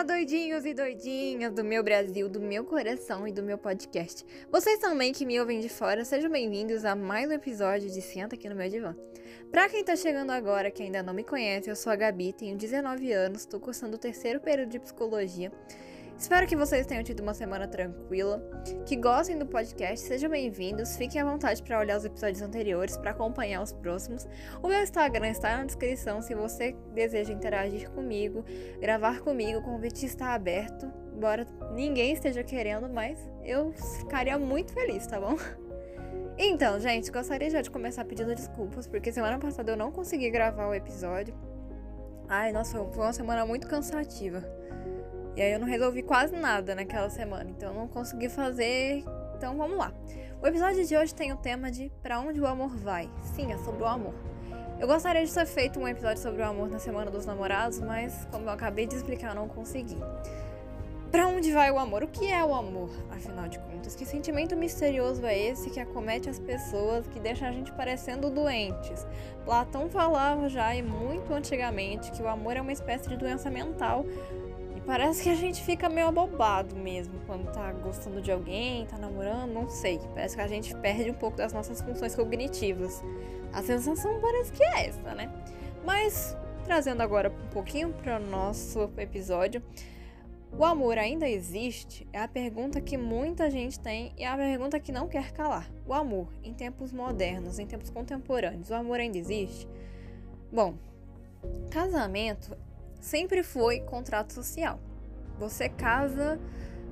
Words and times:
Olá, 0.00 0.14
doidinhos 0.14 0.64
e 0.64 0.72
doidinhas 0.72 1.52
do 1.52 1.62
meu 1.62 1.84
Brasil, 1.84 2.26
do 2.26 2.40
meu 2.40 2.64
coração 2.64 3.28
e 3.28 3.32
do 3.32 3.42
meu 3.42 3.58
podcast. 3.58 4.24
Vocês 4.50 4.78
também 4.78 5.12
que 5.12 5.26
me 5.26 5.38
ouvem 5.38 5.60
de 5.60 5.68
fora, 5.68 6.06
sejam 6.06 6.30
bem-vindos 6.30 6.86
a 6.86 6.96
mais 6.96 7.28
um 7.28 7.34
episódio 7.34 7.90
de 7.90 8.00
Senta 8.00 8.34
aqui 8.34 8.48
no 8.48 8.54
meu 8.54 8.66
divã. 8.70 8.96
Pra 9.50 9.68
quem 9.68 9.84
tá 9.84 9.94
chegando 9.94 10.30
agora, 10.30 10.70
que 10.70 10.82
ainda 10.82 11.02
não 11.02 11.12
me 11.12 11.22
conhece, 11.22 11.68
eu 11.68 11.76
sou 11.76 11.92
a 11.92 11.96
Gabi, 11.96 12.32
tenho 12.32 12.56
19 12.56 13.12
anos, 13.12 13.44
tô 13.44 13.60
cursando 13.60 13.96
o 13.96 13.98
terceiro 13.98 14.40
período 14.40 14.70
de 14.70 14.78
psicologia 14.78 15.52
Espero 16.20 16.46
que 16.46 16.54
vocês 16.54 16.86
tenham 16.86 17.02
tido 17.02 17.20
uma 17.20 17.32
semana 17.32 17.66
tranquila, 17.66 18.42
que 18.84 18.94
gostem 18.94 19.38
do 19.38 19.46
podcast, 19.46 20.06
sejam 20.06 20.28
bem-vindos, 20.28 20.94
fiquem 20.94 21.18
à 21.18 21.24
vontade 21.24 21.62
para 21.62 21.78
olhar 21.78 21.96
os 21.96 22.04
episódios 22.04 22.42
anteriores, 22.42 22.94
para 22.98 23.12
acompanhar 23.12 23.62
os 23.62 23.72
próximos. 23.72 24.28
O 24.62 24.68
meu 24.68 24.82
Instagram 24.82 25.30
está 25.30 25.56
na 25.56 25.64
descrição 25.64 26.20
se 26.20 26.34
você 26.34 26.76
deseja 26.92 27.32
interagir 27.32 27.90
comigo, 27.92 28.44
gravar 28.78 29.20
comigo, 29.20 29.60
o 29.60 29.62
convite 29.62 30.04
está 30.04 30.34
aberto. 30.34 30.92
Embora 31.16 31.46
ninguém 31.72 32.12
esteja 32.12 32.44
querendo, 32.44 32.86
mas 32.86 33.18
eu 33.42 33.72
ficaria 33.72 34.38
muito 34.38 34.74
feliz, 34.74 35.06
tá 35.06 35.18
bom? 35.18 35.36
Então, 36.36 36.78
gente, 36.78 37.10
gostaria 37.10 37.48
já 37.48 37.62
de 37.62 37.70
começar 37.70 38.04
pedindo 38.04 38.34
desculpas, 38.34 38.86
porque 38.86 39.10
semana 39.10 39.38
passada 39.38 39.72
eu 39.72 39.76
não 39.76 39.90
consegui 39.90 40.30
gravar 40.30 40.68
o 40.68 40.74
episódio. 40.74 41.34
Ai, 42.28 42.52
nossa, 42.52 42.78
foi 42.78 43.04
uma 43.04 43.12
semana 43.14 43.46
muito 43.46 43.66
cansativa. 43.66 44.60
E 45.36 45.42
aí 45.42 45.52
eu 45.52 45.58
não 45.58 45.66
resolvi 45.66 46.02
quase 46.02 46.34
nada 46.36 46.74
naquela 46.74 47.08
semana, 47.08 47.50
então 47.50 47.70
eu 47.70 47.74
não 47.74 47.88
consegui 47.88 48.28
fazer. 48.28 49.04
Então 49.36 49.56
vamos 49.56 49.78
lá. 49.78 49.92
O 50.42 50.46
episódio 50.46 50.84
de 50.86 50.96
hoje 50.96 51.14
tem 51.14 51.32
o 51.32 51.36
tema 51.36 51.70
de 51.70 51.90
Para 52.02 52.20
onde 52.20 52.40
o 52.40 52.46
amor 52.46 52.76
vai? 52.76 53.10
Sim, 53.34 53.52
é 53.52 53.58
sobre 53.58 53.82
o 53.82 53.86
amor. 53.86 54.14
Eu 54.80 54.86
gostaria 54.86 55.24
de 55.24 55.32
ter 55.32 55.46
feito 55.46 55.78
um 55.78 55.86
episódio 55.86 56.22
sobre 56.22 56.40
o 56.40 56.44
amor 56.46 56.70
na 56.70 56.78
Semana 56.78 57.10
dos 57.10 57.26
Namorados, 57.26 57.78
mas 57.80 58.26
como 58.30 58.46
eu 58.46 58.50
acabei 58.50 58.86
de 58.86 58.94
explicar, 58.94 59.28
eu 59.28 59.34
não 59.34 59.46
consegui. 59.46 59.98
Para 61.10 61.26
onde 61.26 61.52
vai 61.52 61.70
o 61.72 61.78
amor? 61.78 62.04
O 62.04 62.08
que 62.08 62.30
é 62.30 62.42
o 62.44 62.54
amor, 62.54 62.88
afinal 63.10 63.48
de 63.48 63.58
contas? 63.58 63.96
Que 63.96 64.06
sentimento 64.06 64.56
misterioso 64.56 65.26
é 65.26 65.36
esse 65.36 65.68
que 65.68 65.80
acomete 65.80 66.30
as 66.30 66.38
pessoas, 66.38 67.06
que 67.08 67.18
deixa 67.18 67.48
a 67.48 67.52
gente 67.52 67.72
parecendo 67.72 68.30
doentes? 68.30 69.04
Platão 69.44 69.90
falava 69.90 70.48
já 70.48 70.74
e 70.74 70.82
muito 70.82 71.34
antigamente 71.34 72.12
que 72.12 72.22
o 72.22 72.28
amor 72.28 72.56
é 72.56 72.60
uma 72.60 72.72
espécie 72.72 73.08
de 73.08 73.16
doença 73.16 73.50
mental 73.50 74.06
Parece 74.86 75.22
que 75.22 75.28
a 75.28 75.34
gente 75.34 75.62
fica 75.62 75.88
meio 75.88 76.08
abobado 76.08 76.74
mesmo 76.74 77.14
quando 77.26 77.52
tá 77.52 77.70
gostando 77.72 78.20
de 78.20 78.32
alguém, 78.32 78.86
tá 78.86 78.98
namorando, 78.98 79.52
não 79.52 79.68
sei. 79.68 80.00
Parece 80.14 80.36
que 80.36 80.42
a 80.42 80.48
gente 80.48 80.74
perde 80.76 81.10
um 81.10 81.14
pouco 81.14 81.36
das 81.36 81.52
nossas 81.52 81.80
funções 81.80 82.14
cognitivas. 82.14 83.02
A 83.52 83.62
sensação 83.62 84.20
parece 84.20 84.52
que 84.52 84.62
é 84.62 84.88
essa, 84.88 85.14
né? 85.14 85.30
Mas 85.84 86.36
trazendo 86.64 87.02
agora 87.02 87.30
um 87.30 87.48
pouquinho 87.48 87.92
para 87.92 88.18
o 88.18 88.20
nosso 88.20 88.90
episódio, 88.96 89.62
o 90.52 90.64
amor 90.64 90.98
ainda 90.98 91.28
existe? 91.28 92.06
É 92.12 92.20
a 92.20 92.28
pergunta 92.28 92.80
que 92.80 92.96
muita 92.96 93.48
gente 93.50 93.78
tem 93.78 94.12
e 94.16 94.24
é 94.24 94.28
a 94.28 94.36
pergunta 94.36 94.80
que 94.80 94.90
não 94.90 95.08
quer 95.08 95.32
calar. 95.32 95.70
O 95.86 95.92
amor, 95.94 96.28
em 96.42 96.52
tempos 96.52 96.92
modernos, 96.92 97.58
em 97.58 97.66
tempos 97.66 97.90
contemporâneos, 97.90 98.70
o 98.70 98.74
amor 98.74 98.98
ainda 98.98 99.16
existe? 99.16 99.68
Bom, 100.52 100.74
casamento 101.70 102.56
sempre 103.00 103.42
foi 103.42 103.80
contrato 103.80 104.32
social. 104.32 104.78
Você 105.38 105.68
casa 105.68 106.38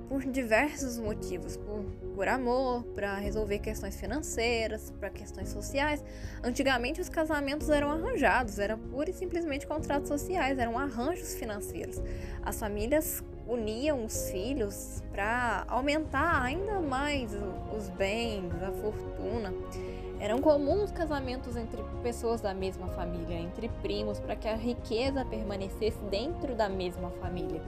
por 0.09 0.25
diversos 0.25 0.99
motivos, 0.99 1.57
por, 1.57 1.85
por 2.15 2.29
amor, 2.29 2.83
para 2.95 3.17
resolver 3.17 3.59
questões 3.59 4.01
financeiras, 4.01 4.91
para 4.99 5.11
questões 5.11 5.51
sociais. 5.51 6.03
Antigamente 6.43 7.01
os 7.01 7.11
casamentos 7.11 7.69
eram 7.69 7.91
arranjados, 7.91 8.59
eram 8.59 8.79
pura 8.79 9.11
e 9.11 9.13
simplesmente 9.13 9.67
contratos 9.67 10.09
sociais, 10.09 10.59
eram 10.59 10.79
arranjos 10.79 11.35
financeiros. 11.35 12.01
As 12.43 12.59
famílias 12.59 13.23
uniam 13.47 14.05
os 14.05 14.31
filhos 14.31 15.03
para 15.13 15.65
aumentar 15.69 16.43
ainda 16.43 16.81
mais 16.81 17.31
os 17.77 17.89
bens, 17.91 18.51
a 18.63 18.73
fortuna. 18.73 19.53
Eram 20.21 20.39
comuns 20.39 20.91
casamentos 20.91 21.57
entre 21.57 21.81
pessoas 22.03 22.41
da 22.41 22.53
mesma 22.53 22.89
família, 22.89 23.39
entre 23.39 23.69
primos, 23.81 24.19
para 24.19 24.35
que 24.35 24.49
a 24.49 24.57
riqueza 24.57 25.25
permanecesse 25.25 25.99
dentro 26.11 26.57
da 26.57 26.69
mesma 26.69 27.11
família. 27.21 27.63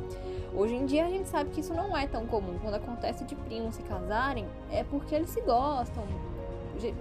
Hoje 0.53 0.75
em 0.75 0.84
dia 0.84 1.06
a 1.06 1.09
gente 1.09 1.28
sabe 1.28 1.50
que 1.50 1.61
isso 1.61 1.72
não 1.72 1.97
é 1.97 2.09
tão 2.09 2.27
comum. 2.27 2.59
Quando 2.61 2.75
acontece 2.75 3.25
de 3.25 3.37
primos 3.37 3.77
se 3.77 3.83
casarem, 3.83 4.47
é 4.69 4.83
porque 4.83 5.15
eles 5.15 5.31
se 5.31 5.41
gostam. 5.43 6.05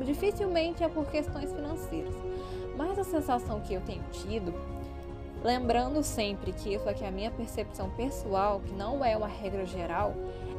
Dificilmente 0.06 0.84
é 0.84 0.88
por 0.88 1.08
questões 1.08 1.52
financeiras. 1.52 2.14
Mas 2.78 3.00
a 3.00 3.04
sensação 3.04 3.60
que 3.60 3.74
eu 3.74 3.82
tenho 3.82 4.04
tido, 4.12 4.54
lembrando 5.44 6.04
sempre 6.04 6.52
que 6.52 6.74
isso 6.74 6.88
aqui 6.88 7.04
é 7.04 7.08
a 7.08 7.12
minha 7.12 7.32
percepção 7.32 7.90
pessoal, 7.92 8.60
que 8.60 8.74
não 8.74 9.04
é 9.04 9.16
uma 9.16 9.28
regra 9.28 9.66
geral, 9.66 10.14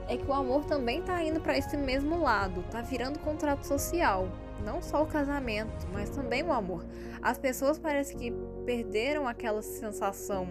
é 0.08 0.16
que 0.16 0.26
o 0.26 0.32
amor 0.32 0.64
também 0.64 1.00
está 1.00 1.22
indo 1.22 1.41
para 1.41 1.56
esse 1.56 1.76
mesmo 1.76 2.20
lado, 2.20 2.60
está 2.60 2.80
virando 2.80 3.18
contrato 3.18 3.64
social 3.64 4.28
não 4.64 4.82
só 4.82 5.02
o 5.02 5.06
casamento, 5.06 5.88
mas 5.92 6.10
também 6.10 6.42
o 6.42 6.52
amor. 6.52 6.84
As 7.22 7.38
pessoas 7.38 7.78
parecem 7.78 8.16
que 8.16 8.32
perderam 8.64 9.26
aquela 9.26 9.62
sensação. 9.62 10.46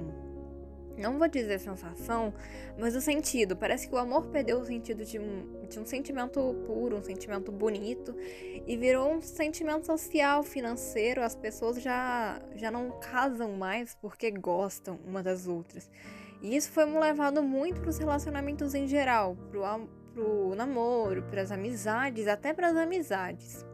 Não 0.99 1.17
vou 1.17 1.27
dizer 1.27 1.59
sensação, 1.59 2.33
mas 2.77 2.95
o 2.95 3.01
sentido. 3.01 3.55
Parece 3.55 3.87
que 3.87 3.95
o 3.95 3.97
amor 3.97 4.27
perdeu 4.27 4.59
o 4.59 4.65
sentido 4.65 5.05
de 5.05 5.17
um, 5.17 5.65
de 5.69 5.79
um 5.79 5.85
sentimento 5.85 6.53
puro, 6.65 6.97
um 6.97 7.03
sentimento 7.03 7.51
bonito, 7.51 8.15
e 8.67 8.75
virou 8.75 9.13
um 9.13 9.21
sentimento 9.21 9.85
social, 9.85 10.43
financeiro. 10.43 11.23
As 11.23 11.35
pessoas 11.35 11.81
já, 11.81 12.41
já 12.55 12.69
não 12.69 12.99
casam 12.99 13.53
mais 13.53 13.95
porque 13.95 14.29
gostam 14.31 14.99
uma 15.05 15.23
das 15.23 15.47
outras. 15.47 15.89
E 16.41 16.55
isso 16.55 16.71
foi 16.71 16.85
levado 16.85 17.41
muito 17.41 17.81
para 17.81 17.89
os 17.89 17.97
relacionamentos 17.97 18.73
em 18.73 18.87
geral, 18.87 19.35
para 19.49 19.79
o 20.21 20.55
namoro, 20.55 21.23
para 21.23 21.41
as 21.41 21.51
amizades, 21.51 22.27
até 22.27 22.53
para 22.53 22.67
as 22.67 22.75
amizades. 22.75 23.68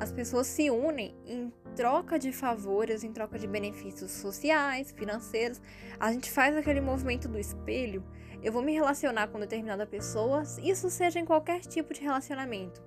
As 0.00 0.10
pessoas 0.10 0.46
se 0.46 0.70
unem 0.70 1.14
em 1.26 1.52
troca 1.76 2.18
de 2.18 2.32
favores, 2.32 3.04
em 3.04 3.12
troca 3.12 3.38
de 3.38 3.46
benefícios 3.46 4.10
sociais, 4.10 4.90
financeiros. 4.92 5.60
A 6.00 6.10
gente 6.10 6.30
faz 6.30 6.56
aquele 6.56 6.80
movimento 6.80 7.28
do 7.28 7.38
espelho. 7.38 8.02
Eu 8.42 8.50
vou 8.50 8.62
me 8.62 8.72
relacionar 8.72 9.28
com 9.28 9.38
determinada 9.38 9.86
pessoa, 9.86 10.42
isso 10.62 10.88
seja 10.88 11.20
em 11.20 11.26
qualquer 11.26 11.60
tipo 11.60 11.92
de 11.92 12.00
relacionamento, 12.00 12.82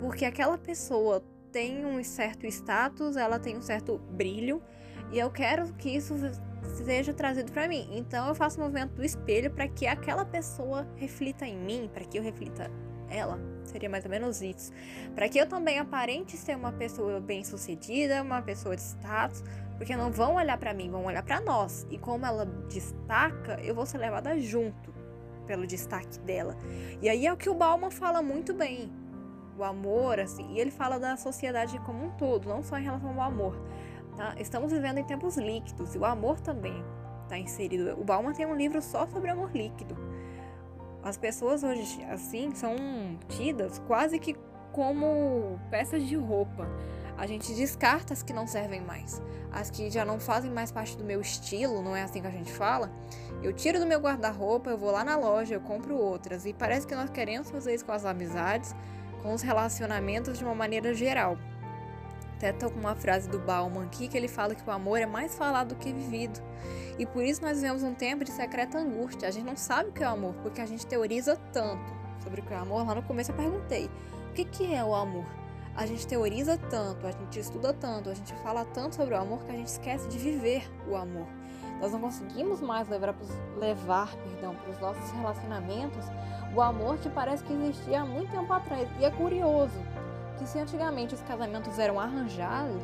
porque 0.00 0.24
aquela 0.24 0.56
pessoa 0.56 1.22
tem 1.52 1.84
um 1.84 2.02
certo 2.02 2.46
status, 2.46 3.14
ela 3.14 3.38
tem 3.38 3.58
um 3.58 3.60
certo 3.60 3.98
brilho, 3.98 4.62
e 5.12 5.18
eu 5.18 5.30
quero 5.30 5.70
que 5.74 5.90
isso 5.90 6.14
seja 6.82 7.12
trazido 7.12 7.52
para 7.52 7.68
mim. 7.68 7.86
Então 7.92 8.26
eu 8.26 8.34
faço 8.34 8.58
o 8.58 8.62
movimento 8.62 8.94
do 8.94 9.04
espelho 9.04 9.50
para 9.50 9.68
que 9.68 9.86
aquela 9.86 10.24
pessoa 10.24 10.88
reflita 10.96 11.46
em 11.46 11.58
mim, 11.58 11.90
para 11.92 12.06
que 12.06 12.18
eu 12.18 12.22
reflita 12.22 12.70
ela. 13.14 13.38
Seria 13.64 13.88
mais 13.88 14.04
ou 14.04 14.10
menos 14.10 14.42
isso. 14.42 14.72
Para 15.14 15.28
que 15.28 15.38
eu 15.38 15.48
também 15.48 15.78
aparente 15.78 16.36
ser 16.36 16.56
uma 16.56 16.72
pessoa 16.72 17.20
bem-sucedida, 17.20 18.22
uma 18.22 18.42
pessoa 18.42 18.76
de 18.76 18.82
status, 18.82 19.42
porque 19.76 19.96
não 19.96 20.10
vão 20.10 20.34
olhar 20.34 20.58
para 20.58 20.72
mim, 20.72 20.90
vão 20.90 21.04
olhar 21.04 21.22
para 21.22 21.40
nós. 21.40 21.86
E 21.90 21.98
como 21.98 22.24
ela 22.24 22.44
destaca, 22.68 23.60
eu 23.62 23.74
vou 23.74 23.86
ser 23.86 23.98
levada 23.98 24.38
junto 24.38 24.92
pelo 25.46 25.66
destaque 25.66 26.18
dela. 26.20 26.56
E 27.00 27.08
aí 27.08 27.26
é 27.26 27.32
o 27.32 27.36
que 27.36 27.50
o 27.50 27.54
Bauman 27.54 27.90
fala 27.90 28.22
muito 28.22 28.54
bem. 28.54 28.90
O 29.56 29.62
amor, 29.62 30.18
assim, 30.18 30.52
e 30.52 30.60
ele 30.60 30.70
fala 30.70 30.98
da 30.98 31.16
sociedade 31.16 31.78
como 31.80 32.04
um 32.04 32.10
todo, 32.12 32.48
não 32.48 32.62
só 32.62 32.76
em 32.78 32.82
relação 32.82 33.10
ao 33.10 33.20
amor. 33.20 33.56
Tá? 34.16 34.34
Estamos 34.38 34.72
vivendo 34.72 34.98
em 34.98 35.04
tempos 35.04 35.36
líquidos 35.36 35.94
e 35.94 35.98
o 35.98 36.04
amor 36.04 36.40
também 36.40 36.84
está 37.22 37.38
inserido. 37.38 37.98
O 37.98 38.04
Bauman 38.04 38.32
tem 38.32 38.46
um 38.46 38.54
livro 38.54 38.80
só 38.82 39.06
sobre 39.06 39.30
amor 39.30 39.50
líquido. 39.54 39.96
As 41.04 41.18
pessoas 41.18 41.62
hoje, 41.62 42.02
assim, 42.04 42.54
são 42.54 42.74
tidas 43.28 43.78
quase 43.86 44.18
que 44.18 44.34
como 44.72 45.60
peças 45.70 46.02
de 46.02 46.16
roupa. 46.16 46.66
A 47.16 47.26
gente 47.26 47.54
descarta 47.54 48.14
as 48.14 48.22
que 48.22 48.32
não 48.32 48.46
servem 48.46 48.80
mais, 48.80 49.22
as 49.52 49.70
que 49.70 49.88
já 49.90 50.04
não 50.04 50.18
fazem 50.18 50.50
mais 50.50 50.72
parte 50.72 50.96
do 50.96 51.04
meu 51.04 51.20
estilo, 51.20 51.80
não 51.82 51.94
é 51.94 52.02
assim 52.02 52.22
que 52.22 52.26
a 52.26 52.30
gente 52.30 52.50
fala. 52.50 52.90
Eu 53.42 53.52
tiro 53.52 53.78
do 53.78 53.86
meu 53.86 54.00
guarda-roupa, 54.00 54.70
eu 54.70 54.78
vou 54.78 54.90
lá 54.90 55.04
na 55.04 55.16
loja, 55.16 55.54
eu 55.54 55.60
compro 55.60 55.94
outras. 55.94 56.46
E 56.46 56.54
parece 56.54 56.86
que 56.86 56.94
nós 56.94 57.10
queremos 57.10 57.50
fazer 57.50 57.74
isso 57.74 57.84
com 57.84 57.92
as 57.92 58.06
amizades, 58.06 58.74
com 59.22 59.34
os 59.34 59.42
relacionamentos 59.42 60.38
de 60.38 60.44
uma 60.44 60.54
maneira 60.54 60.94
geral. 60.94 61.36
Até 62.44 62.52
tô 62.52 62.70
com 62.70 62.78
uma 62.78 62.94
frase 62.94 63.26
do 63.26 63.38
Bauman 63.38 63.84
aqui 63.84 64.06
que 64.06 64.14
ele 64.18 64.28
fala 64.28 64.54
que 64.54 64.68
o 64.68 64.70
amor 64.70 65.00
é 65.00 65.06
mais 65.06 65.34
falado 65.34 65.68
do 65.68 65.76
que 65.76 65.90
vivido. 65.90 66.42
E 66.98 67.06
por 67.06 67.24
isso 67.24 67.40
nós 67.40 67.56
vivemos 67.56 67.82
um 67.82 67.94
tempo 67.94 68.22
de 68.22 68.30
secreta 68.32 68.76
angústia. 68.76 69.26
A 69.26 69.30
gente 69.30 69.46
não 69.46 69.56
sabe 69.56 69.88
o 69.88 69.92
que 69.92 70.04
é 70.04 70.06
o 70.06 70.12
amor, 70.12 70.34
porque 70.42 70.60
a 70.60 70.66
gente 70.66 70.86
teoriza 70.86 71.36
tanto 71.54 71.90
sobre 72.22 72.42
o 72.42 72.44
que 72.44 72.52
é 72.52 72.58
o 72.58 72.60
amor. 72.60 72.86
Lá 72.86 72.96
no 72.96 73.02
começo 73.02 73.30
eu 73.30 73.34
perguntei: 73.34 73.90
o 74.28 74.32
que, 74.34 74.44
que 74.44 74.74
é 74.74 74.84
o 74.84 74.94
amor? 74.94 75.24
A 75.74 75.86
gente 75.86 76.06
teoriza 76.06 76.58
tanto, 76.68 77.06
a 77.06 77.12
gente 77.12 77.40
estuda 77.40 77.72
tanto, 77.72 78.10
a 78.10 78.14
gente 78.14 78.34
fala 78.42 78.66
tanto 78.66 78.94
sobre 78.94 79.14
o 79.14 79.18
amor 79.18 79.42
que 79.44 79.50
a 79.50 79.56
gente 79.56 79.68
esquece 79.68 80.06
de 80.10 80.18
viver 80.18 80.70
o 80.86 80.96
amor. 80.96 81.26
Nós 81.80 81.92
não 81.92 82.00
conseguimos 82.00 82.60
mais 82.60 82.86
levar, 82.90 83.14
levar 83.56 84.14
perdão, 84.16 84.54
para 84.54 84.70
os 84.70 84.78
nossos 84.80 85.10
relacionamentos 85.12 86.04
o 86.54 86.60
amor 86.60 86.98
que 86.98 87.08
parece 87.08 87.42
que 87.42 87.54
existia 87.54 88.02
há 88.02 88.04
muito 88.04 88.30
tempo 88.30 88.52
atrás. 88.52 88.86
E 89.00 89.04
é 89.06 89.10
curioso 89.10 89.80
que 90.38 90.46
se 90.46 90.58
antigamente 90.58 91.14
os 91.14 91.22
casamentos 91.22 91.78
eram 91.78 91.98
arranjados, 91.98 92.82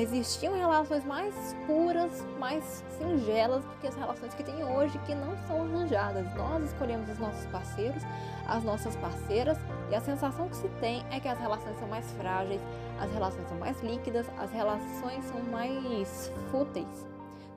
existiam 0.00 0.54
relações 0.54 1.04
mais 1.04 1.34
puras, 1.66 2.24
mais 2.38 2.84
singelas 2.98 3.64
do 3.64 3.74
que 3.80 3.86
as 3.86 3.94
relações 3.94 4.34
que 4.34 4.42
tem 4.42 4.64
hoje, 4.64 4.98
que 5.00 5.14
não 5.14 5.36
são 5.46 5.62
arranjadas. 5.62 6.34
Nós 6.34 6.64
escolhemos 6.64 7.08
os 7.10 7.18
nossos 7.18 7.46
parceiros, 7.46 8.02
as 8.48 8.64
nossas 8.64 8.96
parceiras, 8.96 9.58
e 9.90 9.94
a 9.94 10.00
sensação 10.00 10.48
que 10.48 10.56
se 10.56 10.68
tem 10.80 11.04
é 11.10 11.20
que 11.20 11.28
as 11.28 11.38
relações 11.38 11.78
são 11.78 11.88
mais 11.88 12.10
frágeis, 12.12 12.60
as 12.98 13.12
relações 13.12 13.48
são 13.48 13.58
mais 13.58 13.80
líquidas, 13.82 14.26
as 14.38 14.50
relações 14.50 15.24
são 15.26 15.40
mais 15.44 16.32
fúteis, 16.50 17.06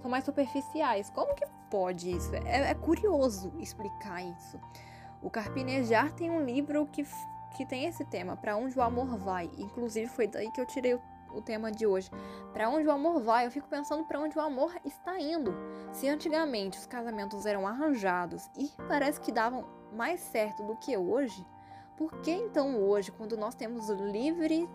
são 0.02 0.12
mais 0.12 0.24
superficiais. 0.24 1.10
Como 1.10 1.34
que 1.34 1.46
pode 1.70 2.12
isso? 2.12 2.36
É, 2.36 2.72
é 2.72 2.74
curioso 2.74 3.52
explicar 3.60 4.22
isso. 4.22 4.60
O 5.22 5.30
Carpinejar 5.30 6.12
tem 6.12 6.30
um 6.30 6.44
livro 6.44 6.86
que, 6.88 7.04
que 7.58 7.66
tem 7.66 7.86
esse 7.86 8.06
tema, 8.06 8.38
Para 8.38 8.56
Onde 8.56 8.78
o 8.78 8.82
Amor 8.82 9.18
Vai. 9.18 9.50
Inclusive 9.58 10.08
foi 10.08 10.28
daí 10.28 10.52
que 10.52 10.62
eu 10.62 10.66
tirei 10.66 10.94
o 10.94 11.02
o 11.34 11.42
tema 11.42 11.72
de 11.72 11.86
hoje. 11.86 12.10
Para 12.54 12.70
onde 12.70 12.88
o 12.88 12.92
amor 12.92 13.22
vai? 13.22 13.46
Eu 13.46 13.52
fico 13.52 13.68
pensando 13.68 14.04
para 14.06 14.20
onde 14.20 14.38
o 14.38 14.42
amor 14.42 14.76
está 14.86 15.20
indo. 15.20 15.54
Se 15.92 16.08
antigamente 16.08 16.78
os 16.78 16.86
casamentos 16.86 17.46
eram 17.46 17.68
arranjados 17.68 18.50
e 18.58 18.70
parece 18.88 19.20
que 19.22 19.32
davam 19.32 19.66
mais 19.94 20.20
certo 20.20 20.64
do 20.64 20.76
que 20.78 20.98
hoje, 20.98 21.46
por 21.98 22.12
que 22.22 22.32
então 22.32 22.82
hoje, 22.82 23.12
quando 23.12 23.38
nós 23.38 23.56
temos 23.56 23.90
livre 23.90 24.68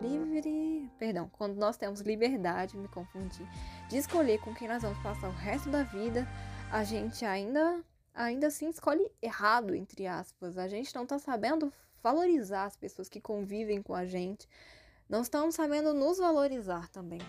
livre, 0.00 0.90
perdão, 0.98 1.30
quando 1.32 1.54
nós 1.54 1.76
temos 1.76 2.00
liberdade, 2.00 2.76
me 2.76 2.88
confundi, 2.88 3.46
de 3.88 3.96
escolher 3.96 4.38
com 4.40 4.52
quem 4.52 4.66
nós 4.66 4.82
vamos 4.82 4.98
passar 4.98 5.28
o 5.28 5.32
resto 5.32 5.70
da 5.70 5.84
vida, 5.84 6.26
a 6.72 6.82
gente 6.82 7.24
ainda 7.24 7.80
ainda 8.12 8.48
assim 8.48 8.68
escolhe 8.68 9.06
errado, 9.22 9.74
entre 9.74 10.06
aspas. 10.06 10.58
A 10.58 10.66
gente 10.66 10.94
não 10.94 11.04
está 11.04 11.18
sabendo 11.18 11.72
valorizar 12.06 12.64
as 12.66 12.76
pessoas 12.76 13.08
que 13.08 13.20
convivem 13.20 13.82
com 13.82 13.92
a 13.92 14.04
gente 14.06 14.48
não 15.08 15.22
estamos 15.22 15.56
sabendo 15.56 15.92
nos 15.92 16.18
valorizar 16.18 16.88
também. 16.88 17.20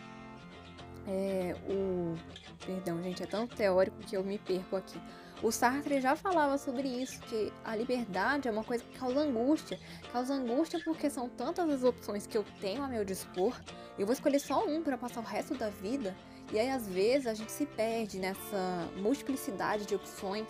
É, 1.08 1.56
o. 1.68 2.16
Perdão, 2.64 3.02
gente, 3.02 3.24
é 3.24 3.26
tão 3.26 3.48
teórico 3.48 3.98
que 4.00 4.16
eu 4.16 4.24
me 4.24 4.38
perco 4.38 4.76
aqui. 4.76 5.00
O 5.42 5.52
Sartre 5.52 6.02
já 6.02 6.16
falava 6.16 6.58
sobre 6.58 6.88
isso, 6.88 7.20
que 7.22 7.54
a 7.64 7.76
liberdade 7.76 8.48
é 8.48 8.52
uma 8.52 8.64
coisa 8.64 8.84
que 8.84 9.00
causa 9.00 9.20
angústia. 9.20 9.80
Causa 10.12 10.34
angústia 10.34 10.80
porque 10.84 11.10
são 11.10 11.30
tantas 11.30 11.70
as 11.70 11.84
opções 11.84 12.28
que 12.28 12.38
eu 12.38 12.44
tenho 12.60 12.84
a 12.84 12.88
meu 12.88 13.06
dispor, 13.06 13.56
eu 13.98 14.06
vou 14.06 14.14
escolher 14.14 14.40
só 14.40 14.66
um 14.66 14.82
para 14.84 14.98
passar 14.98 15.22
o 15.22 15.24
resto 15.24 15.56
da 15.56 15.70
vida. 15.70 16.16
E 16.52 16.60
aí, 16.60 16.70
às 16.70 16.88
vezes, 16.88 17.28
a 17.28 17.34
gente 17.34 17.52
se 17.52 17.66
perde 17.66 18.20
nessa 18.20 18.90
multiplicidade 18.98 19.86
de 19.86 19.96
opções 19.96 20.48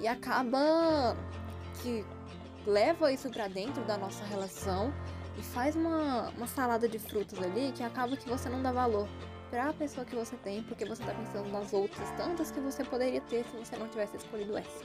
e 0.00 0.06
acaba 0.06 1.16
que 1.80 2.04
leva 2.66 3.12
isso 3.12 3.30
para 3.30 3.48
dentro 3.48 3.84
da 3.84 3.96
nossa 3.96 4.24
relação 4.24 4.92
e 5.38 5.42
faz 5.42 5.74
uma, 5.76 6.30
uma 6.30 6.46
salada 6.46 6.88
de 6.88 6.98
frutas 6.98 7.40
ali 7.42 7.72
que 7.72 7.82
acaba 7.82 8.16
que 8.16 8.28
você 8.28 8.48
não 8.48 8.62
dá 8.62 8.72
valor 8.72 9.08
para 9.50 9.68
a 9.68 9.72
pessoa 9.72 10.06
que 10.06 10.16
você 10.16 10.34
tem, 10.36 10.62
porque 10.62 10.84
você 10.84 11.02
está 11.02 11.14
pensando 11.14 11.50
nas 11.50 11.72
outras 11.72 12.10
tantas 12.12 12.50
que 12.50 12.60
você 12.60 12.82
poderia 12.84 13.20
ter 13.20 13.44
se 13.44 13.56
você 13.56 13.76
não 13.76 13.86
tivesse 13.88 14.16
escolhido 14.16 14.56
essa. 14.56 14.84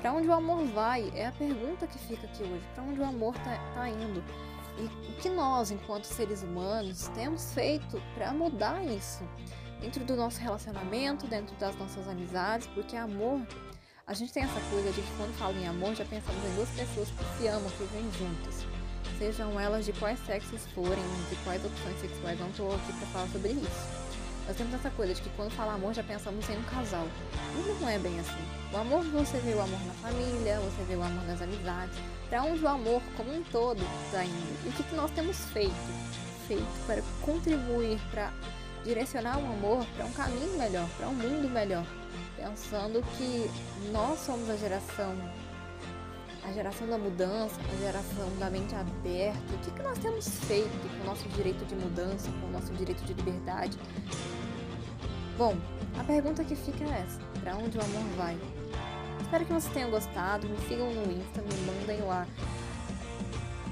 Para 0.00 0.12
onde 0.12 0.28
o 0.28 0.32
amor 0.32 0.64
vai 0.66 1.10
é 1.14 1.26
a 1.26 1.32
pergunta 1.32 1.86
que 1.86 1.98
fica 1.98 2.26
aqui 2.26 2.42
hoje. 2.42 2.62
Para 2.74 2.82
onde 2.82 3.00
o 3.00 3.04
amor 3.04 3.34
tá, 3.38 3.56
tá 3.74 3.88
indo? 3.88 4.22
E 4.76 5.10
o 5.10 5.16
que 5.16 5.30
nós, 5.30 5.70
enquanto 5.70 6.04
seres 6.04 6.42
humanos, 6.42 7.08
temos 7.14 7.54
feito 7.54 8.02
para 8.14 8.32
mudar 8.32 8.84
isso? 8.84 9.22
Dentro 9.80 10.04
do 10.04 10.16
nosso 10.16 10.40
relacionamento, 10.40 11.26
dentro 11.26 11.54
das 11.56 11.76
nossas 11.76 12.08
amizades, 12.08 12.66
porque 12.74 12.96
amor, 12.96 13.40
a 14.06 14.14
gente 14.14 14.32
tem 14.32 14.42
essa 14.42 14.60
coisa 14.70 14.90
de 14.92 15.00
que 15.00 15.16
quando 15.16 15.36
fala 15.38 15.54
em 15.54 15.66
amor, 15.66 15.94
já 15.94 16.04
pensamos 16.04 16.44
em 16.44 16.54
duas 16.54 16.68
pessoas 16.70 17.08
que 17.08 17.38
se 17.38 17.46
amam, 17.48 17.70
que 17.70 17.84
vivem 17.84 18.10
juntas 18.18 18.74
sejam 19.18 19.58
elas 19.58 19.84
de 19.84 19.92
quais 19.92 20.18
sexos 20.26 20.66
forem, 20.74 21.04
de 21.30 21.36
quais 21.44 21.64
opções 21.64 22.00
sexuais, 22.00 22.38
não 22.38 22.48
estou 22.48 22.74
aqui 22.74 22.92
para 22.92 23.06
falar 23.08 23.28
sobre 23.28 23.52
isso. 23.52 24.04
Nós 24.46 24.56
temos 24.56 24.74
essa 24.74 24.90
coisa 24.90 25.14
de 25.14 25.22
que 25.22 25.30
quando 25.30 25.50
fala 25.52 25.72
amor 25.72 25.94
já 25.94 26.02
pensamos 26.02 26.48
em 26.50 26.58
um 26.58 26.62
casal. 26.64 27.06
E 27.56 27.80
não 27.80 27.88
é 27.88 27.98
bem 27.98 28.20
assim. 28.20 28.44
O 28.72 28.76
amor, 28.76 29.02
você 29.04 29.38
vê 29.38 29.54
o 29.54 29.60
amor 29.60 29.80
na 29.86 29.94
família, 29.94 30.60
você 30.60 30.84
vê 30.86 30.96
o 30.96 31.02
amor 31.02 31.24
nas 31.24 31.40
amizades. 31.40 31.96
Para 32.28 32.42
onde 32.42 32.62
o 32.62 32.68
amor 32.68 33.00
como 33.16 33.34
um 33.34 33.42
todo 33.44 33.80
está 34.04 34.22
indo? 34.22 34.66
E 34.66 34.68
o 34.68 34.72
que 34.72 34.94
nós 34.94 35.10
temos 35.12 35.38
feito? 35.46 35.72
Feito 36.46 36.86
para 36.86 37.02
contribuir, 37.22 37.98
para 38.10 38.30
direcionar 38.84 39.38
o 39.38 39.46
amor 39.46 39.86
para 39.96 40.04
um 40.04 40.12
caminho 40.12 40.58
melhor, 40.58 40.86
para 40.98 41.08
um 41.08 41.14
mundo 41.14 41.48
melhor. 41.48 41.86
Pensando 42.44 43.02
que 43.16 43.50
nós 43.90 44.18
somos 44.20 44.50
a 44.50 44.56
geração 44.56 45.16
a 46.46 46.52
geração 46.52 46.86
da 46.86 46.98
mudança, 46.98 47.58
a 47.72 47.76
geração 47.78 48.28
da 48.38 48.50
mente 48.50 48.74
aberta, 48.74 49.54
o 49.54 49.58
que, 49.60 49.70
que 49.70 49.82
nós 49.82 49.98
temos 49.98 50.28
feito 50.40 50.68
com 50.90 51.04
o 51.04 51.06
nosso 51.06 51.26
direito 51.30 51.64
de 51.64 51.74
mudança, 51.74 52.30
com 52.38 52.46
o 52.48 52.50
nosso 52.50 52.70
direito 52.74 53.02
de 53.04 53.14
liberdade? 53.14 53.78
Bom, 55.38 55.56
a 55.98 56.04
pergunta 56.04 56.44
que 56.44 56.54
fica 56.54 56.84
é 56.84 57.00
essa: 57.00 57.18
para 57.40 57.56
onde 57.56 57.78
o 57.78 57.80
amor 57.80 58.02
vai? 58.18 58.36
Espero 59.22 59.46
que 59.46 59.52
vocês 59.54 59.72
tenham 59.72 59.90
gostado, 59.90 60.46
me 60.46 60.58
sigam 60.68 60.92
no 60.92 61.10
Insta, 61.12 61.40
me 61.40 61.54
mandem 61.66 62.06
lá 62.06 62.26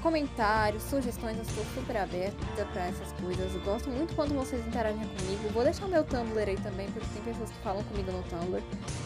comentários, 0.03 0.83
sugestões, 0.83 1.37
eu 1.37 1.43
estou 1.43 1.65
super 1.73 1.95
aberta 1.95 2.65
para 2.73 2.87
essas 2.87 3.09
coisas. 3.13 3.55
Eu 3.55 3.61
gosto 3.61 3.89
muito 3.89 4.13
quando 4.13 4.35
vocês 4.35 4.65
interagem 4.67 5.07
comigo. 5.07 5.49
Vou 5.53 5.63
deixar 5.63 5.85
o 5.85 5.89
meu 5.89 6.03
Tumblr 6.03 6.49
aí 6.49 6.57
também, 6.57 6.91
porque 6.91 7.07
tem 7.13 7.23
pessoas 7.23 7.49
que 7.49 7.57
falam 7.63 7.81
comigo 7.85 8.11
no 8.11 8.21
Tumblr. 8.23 8.61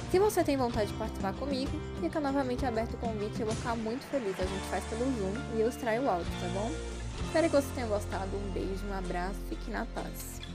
Se 0.09 0.17
você 0.17 0.43
tem 0.43 0.57
vontade 0.57 0.91
de 0.91 0.97
participar 0.97 1.33
comigo, 1.35 1.71
fica 2.01 2.19
novamente 2.19 2.65
aberto 2.65 2.95
o 2.95 2.97
convite. 2.97 3.39
Eu 3.39 3.45
vou 3.45 3.55
ficar 3.55 3.75
muito 3.75 4.03
feliz. 4.09 4.35
A 4.39 4.45
gente 4.45 4.65
faz 4.71 4.83
pelo 4.85 5.05
Zoom 5.05 5.33
e 5.55 5.61
eu 5.61 5.69
extraio 5.69 6.01
o 6.01 6.09
áudio, 6.09 6.31
tá 6.41 6.47
bom? 6.59 6.71
Espero 7.25 7.45
que 7.45 7.55
vocês 7.55 7.75
tenham 7.75 7.89
gostado. 7.89 8.35
Um 8.35 8.51
beijo, 8.51 8.83
um 8.89 8.97
abraço, 8.97 9.37
fique 9.49 9.69
na 9.69 9.85
paz. 9.85 10.46